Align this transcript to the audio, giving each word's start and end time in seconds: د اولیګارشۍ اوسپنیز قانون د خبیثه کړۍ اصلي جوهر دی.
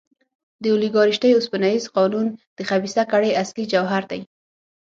د 0.61 0.63
اولیګارشۍ 0.73 1.31
اوسپنیز 1.35 1.83
قانون 1.97 2.27
د 2.57 2.59
خبیثه 2.69 3.03
کړۍ 3.11 3.31
اصلي 3.43 3.65
جوهر 3.73 4.03
دی. 4.11 4.21